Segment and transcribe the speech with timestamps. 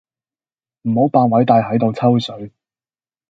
[0.81, 2.51] 唔好扮偉大喺度抽水